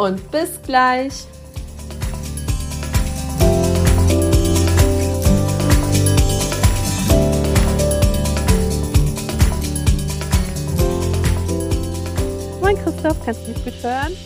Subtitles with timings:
[0.00, 1.26] und bis gleich.
[12.62, 14.16] Moin Christoph, kannst du mich gut hören?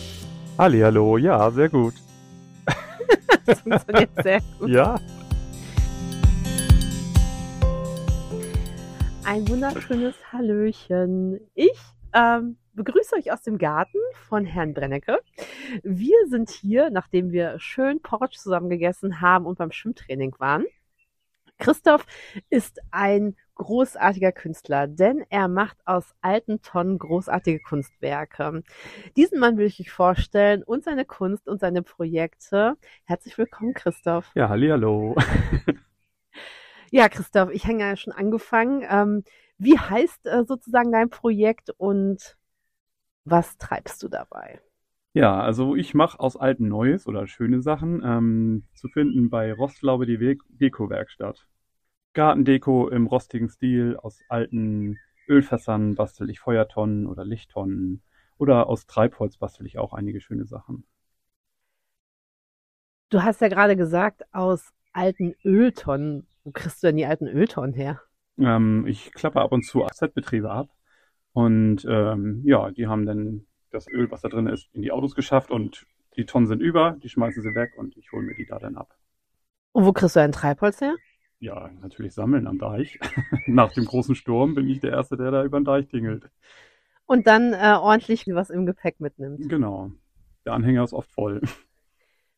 [0.57, 1.95] Hallo, ja, sehr gut.
[3.45, 4.69] das funktioniert sehr gut.
[4.69, 4.95] Ja.
[9.25, 11.41] Ein wunderschönes Hallöchen.
[11.53, 11.77] Ich
[12.13, 15.19] ähm, begrüße euch aus dem Garten von Herrn Brennecke.
[15.83, 20.65] Wir sind hier, nachdem wir schön Porridge zusammen gegessen haben und beim Schwimmtraining waren.
[21.57, 22.05] Christoph
[22.49, 28.63] ist ein großartiger Künstler, denn er macht aus alten Tonnen großartige Kunstwerke.
[29.15, 32.75] Diesen Mann will ich euch vorstellen und seine Kunst und seine Projekte.
[33.05, 34.31] Herzlich willkommen, Christoph.
[34.35, 35.15] Ja, hallo.
[36.91, 38.85] Ja, Christoph, ich hänge ja schon angefangen.
[38.89, 39.23] Ähm,
[39.57, 42.37] wie heißt äh, sozusagen dein Projekt und
[43.25, 44.61] was treibst du dabei?
[45.13, 50.05] Ja, also ich mache aus alten Neues oder schöne Sachen ähm, zu finden bei Rostlaube
[50.05, 51.47] die Deko-Werkstatt.
[52.13, 58.01] Gartendeko im rostigen Stil, aus alten Ölfässern bastel ich Feuertonnen oder Lichttonnen
[58.37, 60.85] oder aus Treibholz bastel ich auch einige schöne Sachen.
[63.09, 66.27] Du hast ja gerade gesagt, aus alten Öltonnen.
[66.43, 68.01] Wo kriegst du denn die alten Öltonnen her?
[68.37, 70.74] Ähm, ich klappe ab und zu AZ-Betriebe ab
[71.35, 75.15] und ähm, ja, die haben dann das Öl, was da drin ist, in die Autos
[75.15, 75.85] geschafft und
[76.15, 78.77] die Tonnen sind über, die schmeißen sie weg und ich hole mir die da dann
[78.77, 78.95] ab.
[79.73, 80.95] Und wo kriegst du ein Treibholz her?
[81.39, 82.99] Ja, natürlich sammeln am Deich.
[83.47, 86.29] Nach dem großen Sturm bin ich der Erste, der da über den Deich tingelt.
[87.05, 89.49] Und dann äh, ordentlich was im Gepäck mitnimmt.
[89.49, 89.91] Genau.
[90.45, 91.41] Der Anhänger ist oft voll.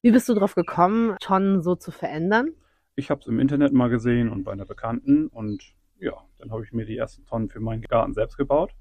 [0.02, 2.50] Wie bist du drauf gekommen, Tonnen so zu verändern?
[2.96, 6.64] Ich habe es im Internet mal gesehen und bei einer Bekannten und ja, dann habe
[6.64, 8.74] ich mir die ersten Tonnen für meinen Garten selbst gebaut.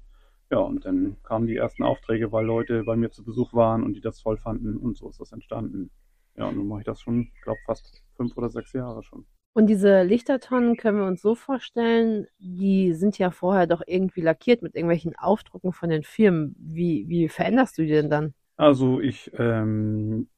[0.49, 3.93] Ja, und dann kamen die ersten Aufträge, weil Leute bei mir zu Besuch waren und
[3.93, 5.91] die das toll fanden und so ist das entstanden.
[6.35, 9.25] Ja, und nun mache ich das schon, glaube fast fünf oder sechs Jahre schon.
[9.53, 14.61] Und diese Lichtertonnen können wir uns so vorstellen, die sind ja vorher doch irgendwie lackiert
[14.61, 16.55] mit irgendwelchen Aufdrucken von den Firmen.
[16.59, 18.33] Wie, wie veränderst du die denn dann?
[18.55, 20.29] Also ich ähm,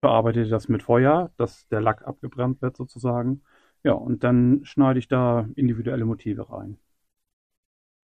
[0.00, 3.42] bearbeite das mit Feuer, dass der Lack abgebrannt wird sozusagen.
[3.84, 6.78] Ja, und dann schneide ich da individuelle Motive rein.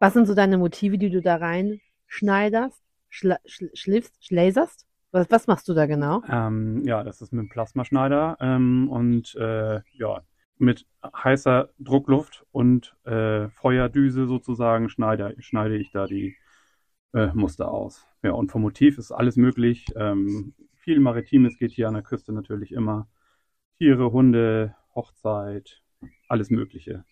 [0.03, 4.85] Was sind so deine Motive, die du da reinschneiderst, schla schliffst, schläserst?
[5.13, 6.25] Was, was machst du da genau?
[6.29, 10.23] Ähm, ja, das ist mit einem Plasmaschneider ähm, und äh, ja,
[10.59, 16.35] mit heißer Druckluft und äh, Feuerdüse sozusagen schneide, schneide ich da die
[17.15, 18.05] äh, Muster aus.
[18.25, 19.87] Ja, und vom Motiv ist alles möglich.
[19.95, 23.07] Ähm, viel Maritimes geht hier an der Küste natürlich immer.
[23.79, 25.81] Tiere, Hunde, Hochzeit,
[26.27, 27.05] alles Mögliche.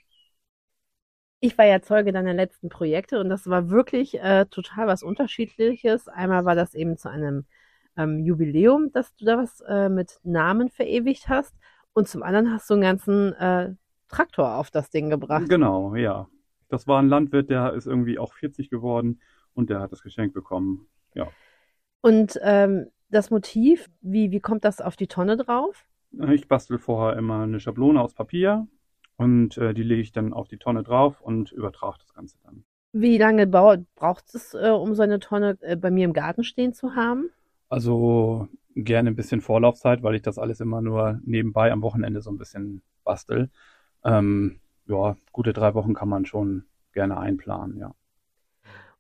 [1.41, 6.07] Ich war ja Zeuge deiner letzten Projekte und das war wirklich äh, total was Unterschiedliches.
[6.07, 7.47] Einmal war das eben zu einem
[7.97, 11.55] ähm, Jubiläum, dass du da was äh, mit Namen verewigt hast
[11.95, 13.75] und zum anderen hast du einen ganzen äh,
[14.09, 15.49] Traktor auf das Ding gebracht.
[15.49, 16.29] Genau, ja.
[16.69, 19.21] Das war ein Landwirt, der ist irgendwie auch 40 geworden
[19.55, 20.89] und der hat das Geschenk bekommen.
[21.15, 21.29] Ja.
[22.03, 25.87] Und ähm, das Motiv, wie, wie kommt das auf die Tonne drauf?
[26.31, 28.69] Ich bastel vorher immer eine Schablone aus Papier
[29.21, 32.65] und äh, die lege ich dann auf die Tonne drauf und übertrage das Ganze dann.
[32.93, 36.73] Wie lange braucht es, äh, um so eine Tonne äh, bei mir im Garten stehen
[36.73, 37.29] zu haben?
[37.69, 42.31] Also gerne ein bisschen Vorlaufzeit, weil ich das alles immer nur nebenbei am Wochenende so
[42.31, 43.51] ein bisschen bastel.
[44.05, 47.95] Ähm, ja, gute drei Wochen kann man schon gerne einplanen, ja.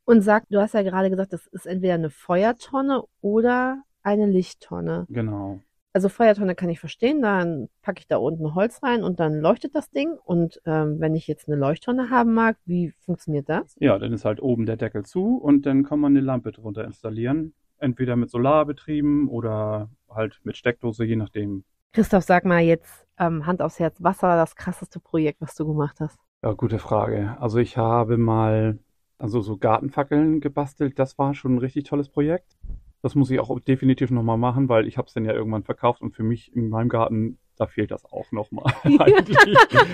[0.04, 5.06] Und sag, du hast ja gerade gesagt, das ist entweder eine Feuertonne oder eine Lichttonne.
[5.08, 5.62] Genau.
[5.92, 9.74] Also Feuertonne kann ich verstehen, dann packe ich da unten Holz rein und dann leuchtet
[9.74, 10.12] das Ding.
[10.24, 13.74] Und ähm, wenn ich jetzt eine Leuchttonne haben mag, wie funktioniert das?
[13.80, 16.84] Ja, dann ist halt oben der Deckel zu und dann kann man eine Lampe drunter
[16.84, 17.54] installieren.
[17.78, 21.64] Entweder mit Solar betrieben oder halt mit Steckdose, je nachdem.
[21.92, 25.66] Christoph, sag mal jetzt ähm, Hand aufs Herz, was war das krasseste Projekt, was du
[25.66, 26.20] gemacht hast?
[26.42, 27.36] Ja, gute Frage.
[27.40, 28.78] Also ich habe mal
[29.18, 30.98] also so Gartenfackeln gebastelt.
[30.98, 32.56] Das war schon ein richtig tolles Projekt.
[33.02, 36.02] Das muss ich auch definitiv nochmal machen, weil ich habe es dann ja irgendwann verkauft
[36.02, 38.72] und für mich in meinem Garten da fehlt das auch nochmal.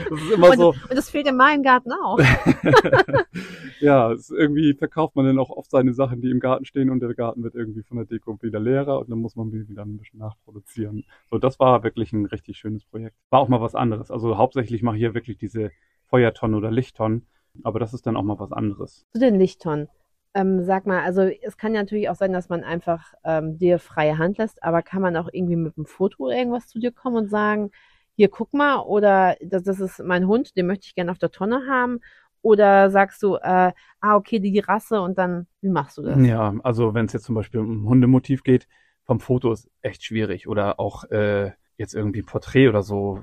[0.09, 2.19] Das ist immer und, so, und das fehlt in meinem Garten auch.
[3.81, 7.13] ja, irgendwie verkauft man dann auch oft seine Sachen, die im Garten stehen und der
[7.15, 10.21] Garten wird irgendwie von der Deko wieder leerer und dann muss man wieder ein bisschen
[10.21, 11.05] nachproduzieren.
[11.31, 13.17] So, das war wirklich ein richtig schönes Projekt.
[13.31, 14.13] War auch mal was anderes.
[14.13, 15.73] Also hauptsächlich mache ich hier wirklich diese
[16.07, 17.27] Feuertonnen oder Lichttonnen,
[17.65, 19.05] aber das ist dann auch mal was anderes.
[19.13, 19.89] Zu den Lichttonnen.
[20.37, 23.79] Ähm, sag mal, also es kann ja natürlich auch sein, dass man einfach ähm, dir
[23.79, 27.17] freie Hand lässt, aber kann man auch irgendwie mit einem Foto irgendwas zu dir kommen
[27.17, 27.71] und sagen,
[28.17, 31.31] hier guck mal, oder das, das ist mein Hund, den möchte ich gerne auf der
[31.31, 32.01] Tonne haben,
[32.43, 36.25] oder sagst du, äh, ah, okay, die Rasse und dann, wie machst du das?
[36.25, 38.69] Ja, also wenn es jetzt zum Beispiel um Hundemotiv geht,
[39.07, 40.47] vom Foto ist echt schwierig.
[40.49, 43.23] Oder auch äh, jetzt irgendwie Porträt oder so.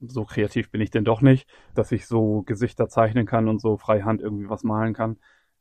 [0.00, 3.76] So kreativ bin ich denn doch nicht, dass ich so Gesichter zeichnen kann und so
[3.76, 5.18] freihand irgendwie was malen kann.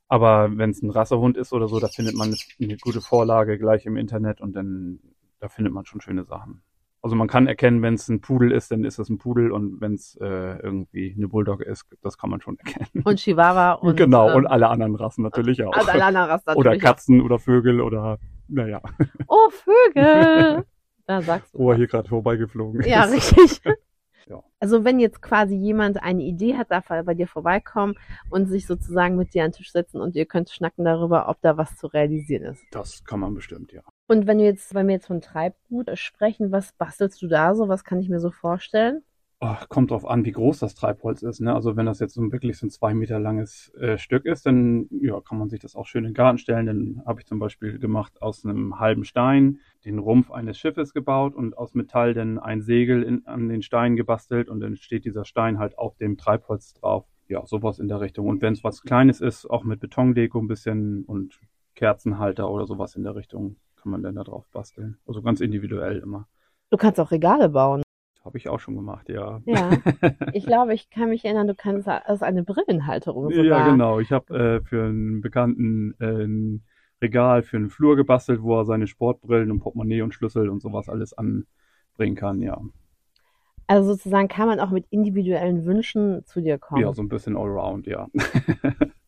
[0.07, 3.86] Aber wenn es ein Rassehund ist oder so, da findet man eine gute Vorlage gleich
[3.86, 5.00] im Internet und dann
[5.40, 6.62] da findet man schon schöne Sachen.
[7.02, 9.80] Also man kann erkennen, wenn es ein Pudel ist, dann ist es ein Pudel und
[9.80, 13.04] wenn es äh, irgendwie eine Bulldog ist, das kann man schon erkennen.
[13.04, 15.72] Und Chihuahua und genau ähm, und alle anderen Rassen natürlich auch.
[15.74, 18.18] also alle anderen Rassen oder natürlich Katzen oder Vögel oder
[18.48, 18.90] naja, auch.
[19.28, 20.66] Oh, Vögel!
[21.06, 21.60] da sagst du.
[21.60, 21.78] wo er was.
[21.78, 22.88] hier gerade vorbeigeflogen ist.
[22.88, 23.62] Ja, richtig.
[24.27, 24.44] Ja.
[24.60, 27.95] Also wenn jetzt quasi jemand eine Idee hat, darf er bei dir vorbeikommen
[28.30, 31.42] und sich sozusagen mit dir an den Tisch setzen und ihr könnt schnacken darüber, ob
[31.42, 32.63] da was zu realisieren ist.
[32.72, 33.81] Das kann man bestimmt, ja.
[34.07, 37.68] Und wenn du jetzt, wenn wir jetzt von Treibgut sprechen, was bastelst du da so?
[37.68, 39.04] Was kann ich mir so vorstellen?
[39.41, 41.41] Ach, kommt drauf an, wie groß das Treibholz ist.
[41.41, 41.53] Ne?
[41.53, 44.87] Also wenn das jetzt so wirklich so ein zwei Meter langes äh, Stück ist, dann
[45.01, 46.65] ja, kann man sich das auch schön in den Garten stellen.
[46.65, 51.35] Dann habe ich zum Beispiel gemacht aus einem halben Stein den Rumpf eines Schiffes gebaut
[51.35, 55.25] und aus Metall dann ein Segel in, an den Stein gebastelt und dann steht dieser
[55.25, 57.05] Stein halt auf dem Treibholz drauf.
[57.27, 58.27] Ja, sowas in der Richtung.
[58.27, 61.39] Und wenn es was Kleines ist, auch mit Betondeko ein bisschen und
[61.75, 64.97] Kerzenhalter oder sowas in der Richtung, kann man dann da drauf basteln.
[65.05, 66.27] Also ganz individuell immer.
[66.69, 67.84] Du kannst auch Regale bauen.
[68.25, 69.39] Habe ich auch schon gemacht, ja.
[69.45, 69.69] Ja.
[70.33, 73.45] Ich glaube, ich kann mich erinnern, du kannst aus eine Brillenhalterung sogar.
[73.45, 74.00] Ja, genau.
[74.00, 76.60] Ich habe äh, für einen Bekannten äh,
[77.06, 80.89] Regal für einen Flur gebastelt, wo er seine Sportbrillen und Portemonnaie und Schlüssel und sowas
[80.89, 82.60] alles anbringen kann, ja.
[83.68, 86.81] Also sozusagen kann man auch mit individuellen Wünschen zu dir kommen.
[86.81, 88.07] Ja, so ein bisschen allround, ja.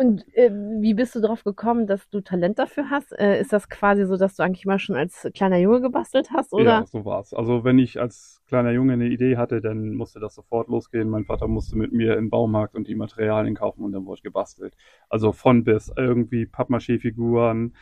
[0.00, 3.10] Und äh, wie bist du darauf gekommen, dass du Talent dafür hast?
[3.18, 6.52] Äh, ist das quasi so, dass du eigentlich mal schon als kleiner Junge gebastelt hast,
[6.52, 6.64] oder?
[6.64, 7.34] Ja, so war's.
[7.34, 11.10] Also wenn ich als kleiner Junge eine Idee hatte, dann musste das sofort losgehen.
[11.10, 14.76] Mein Vater musste mit mir den Baumarkt und die Materialien kaufen und dann wurde gebastelt.
[15.08, 17.74] Also von bis irgendwie Pappmaché-Figuren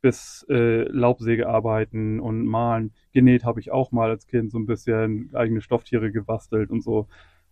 [0.00, 2.92] bis äh, Laubsägearbeiten und Malen.
[3.12, 7.08] Genäht habe ich auch mal als Kind so ein bisschen eigene Stofftiere gebastelt und so.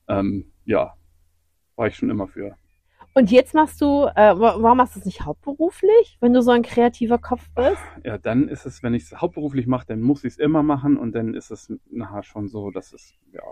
[0.07, 0.95] Ähm, ja,
[1.75, 2.55] war ich schon immer für.
[3.15, 6.51] Und jetzt machst du, äh, wa- warum machst du es nicht hauptberuflich, wenn du so
[6.51, 7.83] ein kreativer Kopf bist?
[8.05, 10.97] Ja, dann ist es, wenn ich es hauptberuflich mache, dann muss ich es immer machen
[10.97, 13.43] und dann ist es nachher schon so, dass es, ja,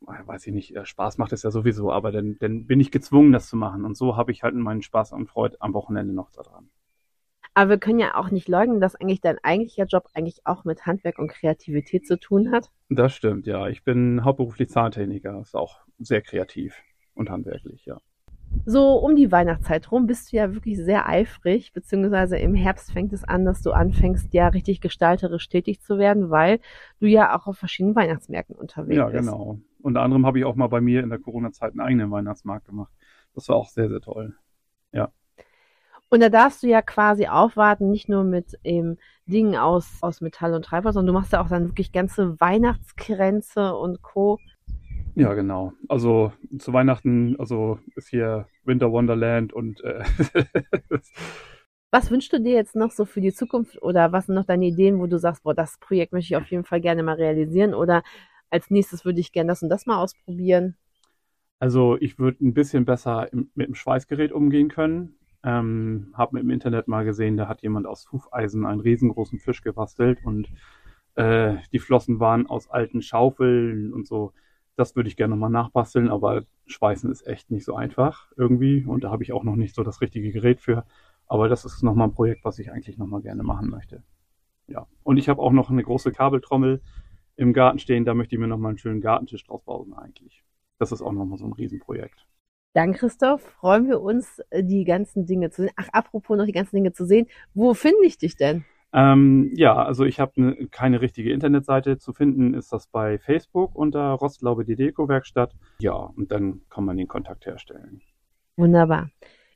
[0.00, 3.32] weiß ich nicht, äh, Spaß macht es ja sowieso, aber dann, dann bin ich gezwungen,
[3.32, 3.84] das zu machen.
[3.84, 6.70] Und so habe ich halt meinen Spaß und Freude am Wochenende noch daran.
[7.54, 10.84] Aber wir können ja auch nicht leugnen, dass eigentlich dein eigentlicher Job eigentlich auch mit
[10.84, 12.70] Handwerk und Kreativität zu tun hat.
[12.90, 13.66] Das stimmt, ja.
[13.68, 16.76] Ich bin hauptberuflich Zahntechniker, ist auch sehr kreativ
[17.14, 18.00] und handwerklich, ja.
[18.64, 23.12] So um die Weihnachtszeit rum bist du ja wirklich sehr eifrig, beziehungsweise im Herbst fängt
[23.12, 26.60] es an, dass du anfängst, ja richtig gestalterisch tätig zu werden, weil
[27.00, 29.18] du ja auch auf verschiedenen Weihnachtsmärkten unterwegs Ja, bist.
[29.20, 29.58] genau.
[29.82, 32.92] Unter anderem habe ich auch mal bei mir in der Corona-Zeit einen eigenen Weihnachtsmarkt gemacht.
[33.34, 34.34] Das war auch sehr, sehr toll.
[36.08, 38.96] Und da darfst du ja quasi aufwarten, nicht nur mit ähm,
[39.26, 43.74] Dingen aus, aus Metall und Treibholz, sondern du machst ja auch dann wirklich ganze Weihnachtskränze
[43.74, 44.38] und Co.
[45.16, 45.72] Ja, genau.
[45.88, 50.04] Also zu Weihnachten, also ist hier Winter Wonderland und äh,
[51.90, 54.66] Was wünschst du dir jetzt noch so für die Zukunft oder was sind noch deine
[54.66, 57.72] Ideen, wo du sagst, boah, das Projekt möchte ich auf jeden Fall gerne mal realisieren
[57.72, 58.02] oder
[58.50, 60.76] als nächstes würde ich gerne das und das mal ausprobieren?
[61.58, 65.14] Also ich würde ein bisschen besser im, mit dem Schweißgerät umgehen können.
[65.42, 70.18] Ähm, habe im Internet mal gesehen, da hat jemand aus Hufeisen einen riesengroßen Fisch gebastelt
[70.22, 70.48] und
[71.14, 74.32] äh, die Flossen waren aus alten Schaufeln und so.
[74.76, 79.04] Das würde ich gerne nochmal nachbasteln, aber Schweißen ist echt nicht so einfach irgendwie und
[79.04, 80.84] da habe ich auch noch nicht so das richtige Gerät für.
[81.26, 84.02] Aber das ist nochmal ein Projekt, was ich eigentlich nochmal gerne machen möchte.
[84.68, 84.86] Ja.
[85.02, 86.82] Und ich habe auch noch eine große Kabeltrommel
[87.36, 90.42] im Garten stehen, da möchte ich mir nochmal einen schönen Gartentisch draus bauen eigentlich.
[90.78, 92.26] Das ist auch nochmal so ein Riesenprojekt.
[92.74, 95.72] Dann, Christoph, freuen wir uns, äh, die ganzen Dinge zu sehen.
[95.76, 97.26] Ach, apropos noch die ganzen Dinge zu sehen.
[97.54, 98.66] Wo finde ich dich denn?
[98.92, 101.98] Ähm, ja, also ich habe ne, keine richtige Internetseite.
[101.98, 105.54] Zu finden ist das bei Facebook unter Rostlaube die Deko-Werkstatt.
[105.78, 108.00] Ja, und dann kann man den Kontakt herstellen.
[108.56, 109.10] Wunderbar.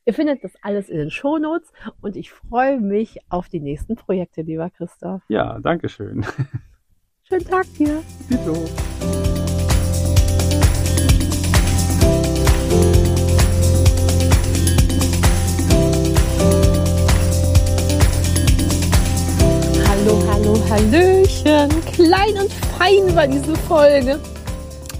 [0.05, 4.43] Ihr findet das alles in den Shownotes und ich freue mich auf die nächsten Projekte,
[4.43, 5.23] lieber Christoph.
[5.29, 6.25] Ja, danke schön.
[7.23, 8.03] Schönen Tag dir.
[8.29, 9.30] Bitte.
[20.71, 21.69] Hallöchen.
[21.93, 24.21] Klein und fein war diese Folge.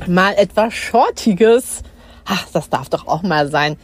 [0.07, 1.83] Mal etwas Shortiges.
[2.25, 3.77] Ach, das darf doch auch mal sein.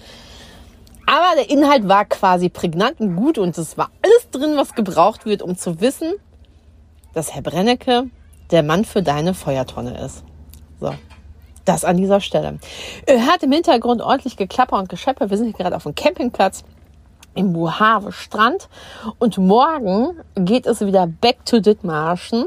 [1.06, 5.24] Aber der Inhalt war quasi prägnant und gut und es war alles drin, was gebraucht
[5.24, 6.14] wird, um zu wissen,
[7.14, 8.10] dass Herr Brennecke
[8.50, 10.24] der Mann für deine Feuertonne ist.
[10.80, 10.92] So.
[11.64, 12.58] Das an dieser Stelle.
[13.08, 15.30] Ihr hört im Hintergrund ordentlich Geklapper und Gescheppe.
[15.30, 16.64] Wir sind hier gerade auf dem Campingplatz
[17.36, 18.68] im Buhave Strand
[19.18, 22.46] und morgen geht es wieder back to Dithmarschen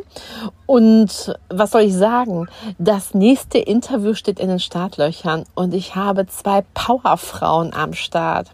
[0.69, 2.47] und was soll ich sagen?
[2.77, 8.51] Das nächste Interview steht in den Startlöchern und ich habe zwei Powerfrauen am Start.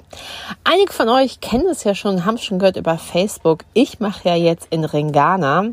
[0.63, 3.65] Einige von euch kennen es ja schon, haben schon gehört über Facebook.
[3.74, 5.72] Ich mache ja jetzt in Ringana.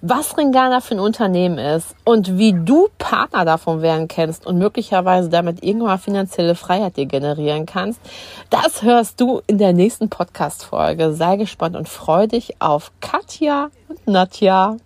[0.00, 5.28] Was Ringana für ein Unternehmen ist und wie du Partner davon werden kannst und möglicherweise
[5.28, 8.00] damit irgendwann finanzielle Freiheit dir generieren kannst,
[8.48, 11.14] das hörst du in der nächsten Podcast-Folge.
[11.14, 14.76] Sei gespannt und freu dich auf Katja und Nadja.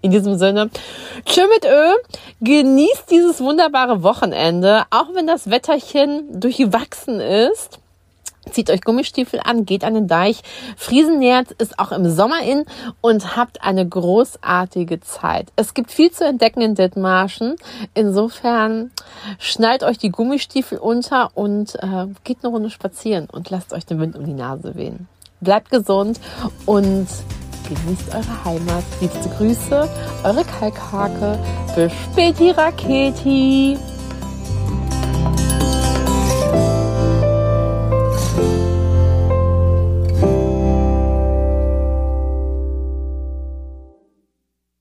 [0.00, 0.70] In diesem Sinne,
[1.24, 1.94] tschö mit Ö,
[2.40, 7.80] genießt dieses wunderbare Wochenende, auch wenn das Wetterchen durchwachsen ist.
[8.52, 10.42] Zieht euch Gummistiefel an, geht an den Deich.
[10.76, 12.64] Friesennerz ist auch im Sommer in
[13.00, 15.48] und habt eine großartige Zeit.
[15.56, 17.56] Es gibt viel zu entdecken in Dithmarschen.
[17.94, 18.90] Insofern
[19.38, 24.00] schnallt euch die Gummistiefel unter und äh, geht eine Runde spazieren und lasst euch den
[24.00, 25.08] Wind um die Nase wehen.
[25.40, 26.18] Bleibt gesund
[26.66, 27.06] und
[27.68, 28.84] genießt eure Heimat.
[29.00, 29.88] Liebste Grüße,
[30.24, 31.38] eure Kalkhake.
[31.74, 33.78] Bis späti Raketi.